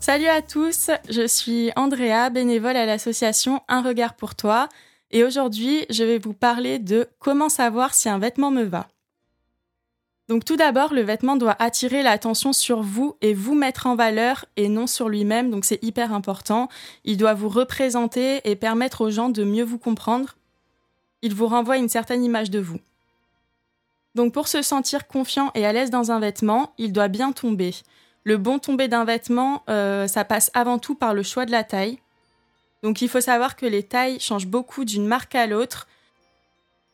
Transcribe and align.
Salut 0.00 0.28
à 0.28 0.42
tous, 0.42 0.90
je 1.10 1.26
suis 1.26 1.72
Andrea, 1.74 2.30
bénévole 2.30 2.76
à 2.76 2.86
l'association 2.86 3.62
Un 3.68 3.82
regard 3.82 4.14
pour 4.14 4.36
toi, 4.36 4.68
et 5.10 5.24
aujourd'hui 5.24 5.86
je 5.90 6.04
vais 6.04 6.18
vous 6.18 6.32
parler 6.32 6.78
de 6.78 7.08
comment 7.18 7.48
savoir 7.48 7.94
si 7.94 8.08
un 8.08 8.20
vêtement 8.20 8.52
me 8.52 8.62
va. 8.62 8.86
Donc 10.28 10.44
tout 10.44 10.56
d'abord, 10.56 10.94
le 10.94 11.02
vêtement 11.02 11.36
doit 11.36 11.56
attirer 11.58 12.02
l'attention 12.02 12.52
sur 12.52 12.80
vous 12.80 13.16
et 13.22 13.34
vous 13.34 13.56
mettre 13.56 13.86
en 13.86 13.96
valeur 13.96 14.44
et 14.56 14.68
non 14.68 14.86
sur 14.86 15.08
lui-même, 15.08 15.50
donc 15.50 15.64
c'est 15.64 15.82
hyper 15.82 16.12
important. 16.12 16.68
Il 17.04 17.16
doit 17.16 17.34
vous 17.34 17.48
représenter 17.48 18.40
et 18.44 18.54
permettre 18.54 19.00
aux 19.00 19.10
gens 19.10 19.30
de 19.30 19.42
mieux 19.42 19.64
vous 19.64 19.78
comprendre. 19.78 20.36
Il 21.22 21.34
vous 21.34 21.48
renvoie 21.48 21.76
une 21.76 21.88
certaine 21.88 22.22
image 22.22 22.50
de 22.50 22.60
vous. 22.60 22.78
Donc 24.14 24.32
pour 24.32 24.46
se 24.46 24.62
sentir 24.62 25.08
confiant 25.08 25.50
et 25.56 25.66
à 25.66 25.72
l'aise 25.72 25.90
dans 25.90 26.12
un 26.12 26.20
vêtement, 26.20 26.72
il 26.78 26.92
doit 26.92 27.08
bien 27.08 27.32
tomber. 27.32 27.74
Le 28.24 28.36
bon 28.36 28.58
tombé 28.58 28.88
d'un 28.88 29.04
vêtement, 29.04 29.62
euh, 29.68 30.06
ça 30.06 30.24
passe 30.24 30.50
avant 30.54 30.78
tout 30.78 30.94
par 30.94 31.14
le 31.14 31.22
choix 31.22 31.46
de 31.46 31.50
la 31.50 31.64
taille. 31.64 31.98
Donc 32.82 33.02
il 33.02 33.08
faut 33.08 33.20
savoir 33.20 33.56
que 33.56 33.66
les 33.66 33.82
tailles 33.82 34.20
changent 34.20 34.46
beaucoup 34.46 34.84
d'une 34.84 35.06
marque 35.06 35.34
à 35.34 35.46
l'autre. 35.46 35.88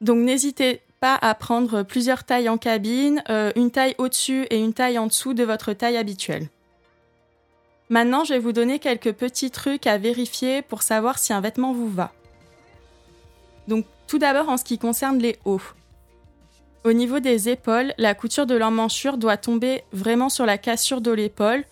Donc 0.00 0.18
n'hésitez 0.18 0.82
pas 1.00 1.18
à 1.20 1.34
prendre 1.34 1.82
plusieurs 1.82 2.24
tailles 2.24 2.48
en 2.48 2.58
cabine, 2.58 3.22
euh, 3.28 3.52
une 3.56 3.70
taille 3.70 3.94
au-dessus 3.98 4.46
et 4.50 4.58
une 4.58 4.72
taille 4.72 4.98
en 4.98 5.06
dessous 5.06 5.34
de 5.34 5.44
votre 5.44 5.72
taille 5.72 5.96
habituelle. 5.96 6.48
Maintenant, 7.88 8.24
je 8.24 8.34
vais 8.34 8.40
vous 8.40 8.52
donner 8.52 8.78
quelques 8.78 9.12
petits 9.12 9.50
trucs 9.50 9.86
à 9.86 9.98
vérifier 9.98 10.62
pour 10.62 10.82
savoir 10.82 11.18
si 11.18 11.32
un 11.32 11.40
vêtement 11.40 11.72
vous 11.72 11.88
va. 11.88 12.12
Donc 13.68 13.84
tout 14.06 14.18
d'abord 14.18 14.48
en 14.48 14.56
ce 14.56 14.64
qui 14.64 14.78
concerne 14.78 15.18
les 15.18 15.38
hauts. 15.44 15.60
Au 16.86 16.92
niveau 16.92 17.18
des 17.18 17.48
épaules, 17.48 17.92
la 17.98 18.14
couture 18.14 18.46
de 18.46 18.54
l'emmanchure 18.54 19.18
doit 19.18 19.36
tomber 19.36 19.82
vraiment 19.90 20.28
sur 20.28 20.46
la 20.46 20.56
cassure 20.56 21.00
de 21.00 21.10
l'épaule, 21.10 21.64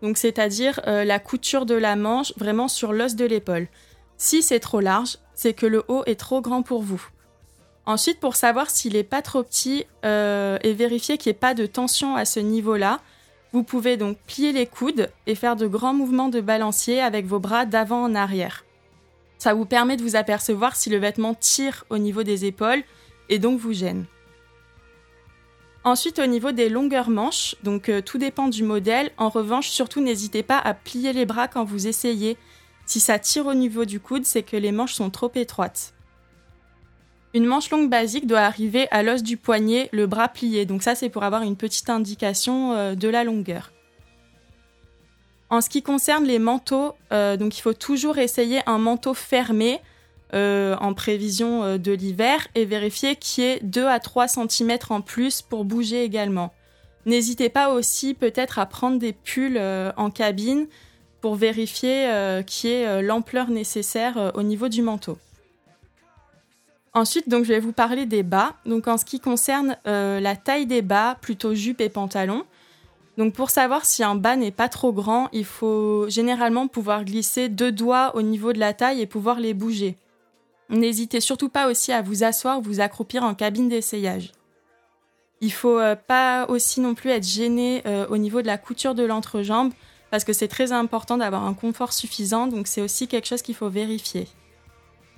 donc 0.00 0.16
c'est-à-dire 0.16 0.78
euh, 0.86 1.04
la 1.04 1.18
couture 1.18 1.66
de 1.66 1.74
la 1.74 1.96
manche 1.96 2.32
vraiment 2.36 2.68
sur 2.68 2.92
l'os 2.92 3.16
de 3.16 3.24
l'épaule. 3.24 3.66
Si 4.16 4.42
c'est 4.42 4.60
trop 4.60 4.78
large, 4.78 5.18
c'est 5.34 5.54
que 5.54 5.66
le 5.66 5.82
haut 5.88 6.04
est 6.06 6.14
trop 6.14 6.40
grand 6.40 6.62
pour 6.62 6.82
vous. 6.82 7.04
Ensuite, 7.84 8.20
pour 8.20 8.36
savoir 8.36 8.70
s'il 8.70 8.92
n'est 8.92 9.02
pas 9.02 9.22
trop 9.22 9.42
petit 9.42 9.86
euh, 10.04 10.56
et 10.62 10.72
vérifier 10.72 11.18
qu'il 11.18 11.30
n'y 11.30 11.36
ait 11.36 11.40
pas 11.40 11.54
de 11.54 11.66
tension 11.66 12.14
à 12.14 12.24
ce 12.24 12.38
niveau-là, 12.38 13.00
vous 13.52 13.64
pouvez 13.64 13.96
donc 13.96 14.18
plier 14.18 14.52
les 14.52 14.66
coudes 14.66 15.10
et 15.26 15.34
faire 15.34 15.56
de 15.56 15.66
grands 15.66 15.94
mouvements 15.94 16.28
de 16.28 16.40
balancier 16.40 17.00
avec 17.00 17.26
vos 17.26 17.40
bras 17.40 17.66
d'avant 17.66 18.04
en 18.04 18.14
arrière. 18.14 18.64
Ça 19.36 19.52
vous 19.52 19.66
permet 19.66 19.96
de 19.96 20.02
vous 20.02 20.14
apercevoir 20.14 20.76
si 20.76 20.90
le 20.90 20.98
vêtement 20.98 21.34
tire 21.34 21.84
au 21.90 21.98
niveau 21.98 22.22
des 22.22 22.44
épaules 22.44 22.84
et 23.28 23.40
donc 23.40 23.58
vous 23.58 23.72
gêne. 23.72 24.06
Ensuite, 25.82 26.18
au 26.18 26.26
niveau 26.26 26.52
des 26.52 26.68
longueurs 26.68 27.08
manches, 27.08 27.56
donc 27.62 27.88
euh, 27.88 28.02
tout 28.02 28.18
dépend 28.18 28.48
du 28.48 28.64
modèle. 28.64 29.10
En 29.16 29.30
revanche, 29.30 29.70
surtout 29.70 30.00
n'hésitez 30.00 30.42
pas 30.42 30.58
à 30.58 30.74
plier 30.74 31.12
les 31.14 31.24
bras 31.24 31.48
quand 31.48 31.64
vous 31.64 31.86
essayez. 31.86 32.36
Si 32.84 33.00
ça 33.00 33.18
tire 33.18 33.46
au 33.46 33.54
niveau 33.54 33.86
du 33.86 33.98
coude, 33.98 34.26
c'est 34.26 34.42
que 34.42 34.56
les 34.56 34.72
manches 34.72 34.94
sont 34.94 35.08
trop 35.08 35.30
étroites. 35.34 35.94
Une 37.32 37.46
manche 37.46 37.70
longue 37.70 37.88
basique 37.88 38.26
doit 38.26 38.40
arriver 38.40 38.88
à 38.90 39.02
l'os 39.02 39.22
du 39.22 39.36
poignet, 39.36 39.88
le 39.92 40.06
bras 40.06 40.28
plié. 40.28 40.66
Donc 40.66 40.82
ça, 40.82 40.94
c'est 40.94 41.08
pour 41.08 41.22
avoir 41.22 41.42
une 41.42 41.56
petite 41.56 41.88
indication 41.88 42.72
euh, 42.72 42.94
de 42.94 43.08
la 43.08 43.24
longueur. 43.24 43.72
En 45.48 45.60
ce 45.60 45.70
qui 45.70 45.82
concerne 45.82 46.24
les 46.24 46.38
manteaux, 46.38 46.94
euh, 47.12 47.36
donc 47.36 47.56
il 47.56 47.60
faut 47.62 47.72
toujours 47.72 48.18
essayer 48.18 48.60
un 48.66 48.78
manteau 48.78 49.14
fermé 49.14 49.80
euh, 50.32 50.76
en 50.80 50.94
prévision 50.94 51.64
euh, 51.64 51.78
de 51.78 51.92
l'hiver 51.92 52.46
et 52.54 52.64
vérifier 52.64 53.16
qu'il 53.16 53.44
y 53.44 53.46
ait 53.48 53.60
2 53.62 53.86
à 53.86 53.98
3 53.98 54.28
cm 54.28 54.78
en 54.90 55.00
plus 55.00 55.42
pour 55.42 55.64
bouger 55.64 56.04
également. 56.04 56.52
N'hésitez 57.04 57.48
pas 57.48 57.70
aussi 57.70 58.14
peut-être 58.14 58.58
à 58.58 58.66
prendre 58.66 58.98
des 58.98 59.12
pulls 59.12 59.56
euh, 59.56 59.90
en 59.96 60.10
cabine 60.10 60.66
pour 61.20 61.34
vérifier 61.34 62.08
qu'il 62.46 62.70
y 62.70 62.72
ait 62.72 63.02
l'ampleur 63.02 63.50
nécessaire 63.50 64.32
au 64.34 64.42
niveau 64.42 64.68
du 64.68 64.80
manteau. 64.80 65.18
Ensuite, 66.94 67.28
donc, 67.28 67.44
je 67.44 67.52
vais 67.52 67.60
vous 67.60 67.74
parler 67.74 68.06
des 68.06 68.22
bas. 68.22 68.54
Donc, 68.64 68.88
en 68.88 68.96
ce 68.96 69.04
qui 69.04 69.20
concerne 69.20 69.76
la 69.84 70.36
taille 70.36 70.64
des 70.64 70.80
bas, 70.80 71.18
plutôt 71.20 71.54
jupe 71.54 71.82
et 71.82 71.90
pantalon. 71.90 72.44
Donc, 73.18 73.34
pour 73.34 73.50
savoir 73.50 73.84
si 73.84 74.02
un 74.02 74.14
bas 74.14 74.34
n'est 74.36 74.50
pas 74.50 74.70
trop 74.70 74.94
grand, 74.94 75.28
il 75.34 75.44
faut 75.44 76.08
généralement 76.08 76.68
pouvoir 76.68 77.04
glisser 77.04 77.50
deux 77.50 77.70
doigts 77.70 78.16
au 78.16 78.22
niveau 78.22 78.54
de 78.54 78.58
la 78.58 78.72
taille 78.72 79.02
et 79.02 79.06
pouvoir 79.06 79.40
les 79.40 79.52
bouger. 79.52 79.98
N'hésitez 80.70 81.20
surtout 81.20 81.48
pas 81.48 81.68
aussi 81.68 81.92
à 81.92 82.00
vous 82.00 82.22
asseoir, 82.22 82.60
vous 82.60 82.80
accroupir 82.80 83.24
en 83.24 83.34
cabine 83.34 83.68
d'essayage. 83.68 84.32
Il 85.40 85.52
faut 85.52 85.78
euh, 85.78 85.96
pas 85.96 86.46
aussi 86.48 86.80
non 86.80 86.94
plus 86.94 87.10
être 87.10 87.26
gêné 87.26 87.82
euh, 87.86 88.06
au 88.08 88.18
niveau 88.18 88.40
de 88.40 88.46
la 88.46 88.58
couture 88.58 88.94
de 88.94 89.02
l'entrejambe 89.02 89.72
parce 90.10 90.24
que 90.24 90.32
c'est 90.32 90.48
très 90.48 90.72
important 90.72 91.16
d'avoir 91.16 91.44
un 91.44 91.54
confort 91.54 91.92
suffisant, 91.92 92.46
donc 92.46 92.66
c'est 92.66 92.82
aussi 92.82 93.08
quelque 93.08 93.26
chose 93.26 93.42
qu'il 93.42 93.54
faut 93.54 93.68
vérifier. 93.68 94.26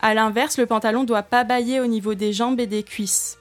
À 0.00 0.14
l'inverse, 0.14 0.58
le 0.58 0.66
pantalon 0.66 1.04
doit 1.04 1.22
pas 1.22 1.44
bailler 1.44 1.80
au 1.80 1.86
niveau 1.86 2.14
des 2.14 2.32
jambes 2.32 2.60
et 2.60 2.66
des 2.66 2.82
cuisses. 2.82 3.38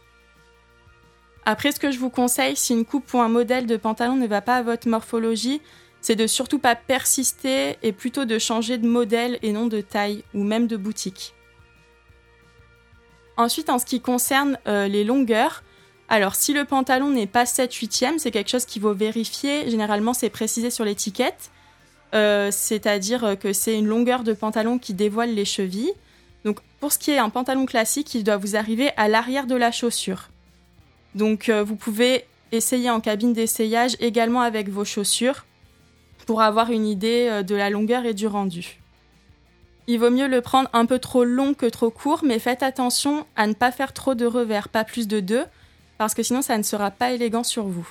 Après, 1.45 1.71
ce 1.71 1.79
que 1.79 1.91
je 1.91 1.99
vous 1.99 2.09
conseille, 2.09 2.55
si 2.55 2.73
une 2.73 2.85
coupe 2.85 3.13
ou 3.13 3.19
un 3.19 3.29
modèle 3.29 3.67
de 3.67 3.77
pantalon 3.77 4.15
ne 4.15 4.25
va 4.25 4.41
pas 4.41 4.55
à 4.55 4.63
votre 4.63 4.87
morphologie, 4.87 5.61
c'est 6.01 6.15
de 6.15 6.27
surtout 6.27 6.59
pas 6.59 6.75
persister 6.75 7.77
et 7.83 7.91
plutôt 7.91 8.25
de 8.25 8.39
changer 8.39 8.77
de 8.79 8.87
modèle 8.87 9.37
et 9.43 9.51
non 9.51 9.67
de 9.67 9.81
taille 9.81 10.23
ou 10.33 10.43
même 10.43 10.65
de 10.65 10.77
boutique. 10.77 11.35
Ensuite, 13.37 13.69
en 13.69 13.79
ce 13.79 13.85
qui 13.85 13.99
concerne 13.99 14.57
euh, 14.67 14.87
les 14.87 15.03
longueurs, 15.03 15.63
alors 16.07 16.35
si 16.35 16.53
le 16.53 16.65
pantalon 16.65 17.09
n'est 17.09 17.27
pas 17.27 17.45
7 17.45 17.73
8 17.73 18.05
c'est 18.17 18.31
quelque 18.31 18.49
chose 18.49 18.65
qu'il 18.65 18.81
faut 18.81 18.93
vérifier. 18.93 19.69
Généralement, 19.69 20.13
c'est 20.13 20.29
précisé 20.29 20.69
sur 20.69 20.85
l'étiquette. 20.85 21.51
Euh, 22.13 22.49
c'est-à-dire 22.51 23.35
que 23.39 23.51
c'est 23.51 23.77
une 23.77 23.87
longueur 23.87 24.23
de 24.23 24.33
pantalon 24.33 24.77
qui 24.77 24.93
dévoile 24.93 25.33
les 25.33 25.45
chevilles. 25.45 25.91
Donc 26.45 26.59
pour 26.79 26.93
ce 26.93 26.99
qui 26.99 27.11
est 27.11 27.17
un 27.17 27.29
pantalon 27.29 27.65
classique, 27.65 28.13
il 28.13 28.23
doit 28.23 28.37
vous 28.37 28.55
arriver 28.55 28.91
à 28.95 29.07
l'arrière 29.07 29.47
de 29.47 29.55
la 29.55 29.71
chaussure. 29.71 30.29
Donc 31.15 31.49
euh, 31.49 31.63
vous 31.63 31.75
pouvez 31.75 32.25
essayer 32.51 32.89
en 32.89 33.01
cabine 33.01 33.33
d'essayage 33.33 33.97
également 33.99 34.41
avec 34.41 34.69
vos 34.69 34.85
chaussures 34.85 35.45
pour 36.25 36.41
avoir 36.41 36.71
une 36.71 36.85
idée 36.85 37.43
de 37.43 37.55
la 37.55 37.69
longueur 37.69 38.05
et 38.05 38.13
du 38.13 38.27
rendu. 38.27 38.79
Il 39.87 39.99
vaut 39.99 40.09
mieux 40.09 40.27
le 40.27 40.41
prendre 40.41 40.69
un 40.73 40.85
peu 40.85 40.97
trop 40.97 41.23
long 41.23 41.53
que 41.53 41.67
trop 41.67 41.91
court, 41.91 42.21
mais 42.23 42.39
faites 42.39 42.63
attention 42.63 43.25
à 43.35 43.45
ne 43.45 43.53
pas 43.53 43.71
faire 43.71 43.93
trop 43.93 44.15
de 44.15 44.25
revers, 44.25 44.69
pas 44.69 44.83
plus 44.83 45.07
de 45.07 45.19
deux, 45.19 45.45
parce 45.99 46.15
que 46.15 46.23
sinon 46.23 46.41
ça 46.41 46.57
ne 46.57 46.63
sera 46.63 46.89
pas 46.89 47.11
élégant 47.11 47.43
sur 47.43 47.65
vous. 47.65 47.87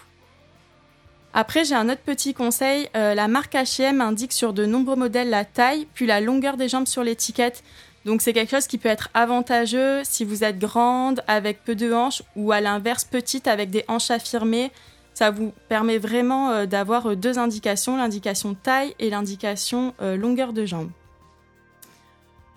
Après, 1.36 1.64
j'ai 1.64 1.74
un 1.74 1.88
autre 1.88 2.00
petit 2.00 2.32
conseil. 2.32 2.88
Euh, 2.96 3.14
la 3.14 3.26
marque 3.26 3.54
H&M 3.54 4.00
indique 4.00 4.32
sur 4.32 4.52
de 4.52 4.66
nombreux 4.66 4.94
modèles 4.94 5.30
la 5.30 5.44
taille, 5.44 5.86
puis 5.94 6.06
la 6.06 6.20
longueur 6.20 6.56
des 6.56 6.68
jambes 6.68 6.86
sur 6.86 7.02
l'étiquette. 7.02 7.64
Donc 8.04 8.22
c'est 8.22 8.32
quelque 8.32 8.50
chose 8.50 8.66
qui 8.66 8.78
peut 8.78 8.88
être 8.88 9.08
avantageux 9.14 10.02
si 10.04 10.24
vous 10.24 10.44
êtes 10.44 10.58
grande 10.58 11.24
avec 11.26 11.64
peu 11.64 11.74
de 11.74 11.92
hanches 11.92 12.22
ou 12.36 12.52
à 12.52 12.60
l'inverse 12.60 13.04
petite 13.04 13.48
avec 13.48 13.70
des 13.70 13.84
hanches 13.88 14.10
affirmées. 14.10 14.70
Ça 15.12 15.30
vous 15.30 15.52
permet 15.68 15.98
vraiment 15.98 16.50
euh, 16.50 16.66
d'avoir 16.66 17.10
euh, 17.10 17.16
deux 17.16 17.38
indications, 17.38 17.96
l'indication 17.96 18.54
taille 18.54 18.94
et 18.98 19.10
l'indication 19.10 19.94
longueur 20.00 20.52
de 20.52 20.66
jambes. 20.66 20.90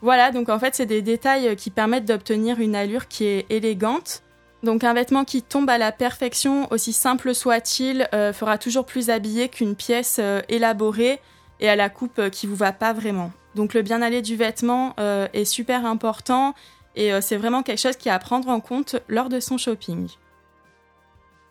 Voilà, 0.01 0.31
donc 0.31 0.49
en 0.49 0.59
fait, 0.59 0.75
c'est 0.75 0.85
des 0.85 1.01
détails 1.01 1.55
qui 1.55 1.71
permettent 1.71 2.05
d'obtenir 2.05 2.59
une 2.59 2.75
allure 2.75 3.07
qui 3.07 3.25
est 3.25 3.45
élégante. 3.49 4.21
Donc 4.63 4.83
un 4.83 4.93
vêtement 4.93 5.23
qui 5.23 5.43
tombe 5.43 5.69
à 5.69 5.77
la 5.77 5.91
perfection, 5.91 6.67
aussi 6.71 6.93
simple 6.93 7.33
soit-il, 7.35 8.07
euh, 8.13 8.33
fera 8.33 8.57
toujours 8.57 8.85
plus 8.85 9.09
habillé 9.09 9.49
qu'une 9.49 9.75
pièce 9.75 10.17
euh, 10.19 10.41
élaborée 10.49 11.19
et 11.59 11.69
à 11.69 11.75
la 11.75 11.89
coupe 11.89 12.19
euh, 12.19 12.29
qui 12.29 12.47
vous 12.47 12.55
va 12.55 12.71
pas 12.71 12.93
vraiment. 12.93 13.31
Donc 13.55 13.73
le 13.73 13.81
bien-aller 13.81 14.21
du 14.21 14.35
vêtement 14.35 14.95
est 14.99 15.45
super 15.45 15.83
important 15.87 16.53
et 16.95 17.09
c'est 17.21 17.37
vraiment 17.37 17.63
quelque 17.63 17.79
chose 17.79 17.95
qui 17.95 18.07
est 18.07 18.11
à 18.11 18.19
prendre 18.19 18.49
en 18.49 18.59
compte 18.59 18.97
lors 19.07 19.29
de 19.29 19.39
son 19.39 19.57
shopping. 19.57 20.09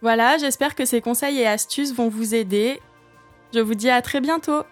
Voilà, 0.02 0.38
j'espère 0.38 0.76
que 0.76 0.84
ces 0.84 1.00
conseils 1.00 1.40
et 1.40 1.48
astuces 1.48 1.92
vont 1.92 2.08
vous 2.08 2.36
aider. 2.36 2.80
Je 3.52 3.58
vous 3.58 3.74
dis 3.74 3.90
à 3.90 4.02
très 4.02 4.20
bientôt 4.20 4.62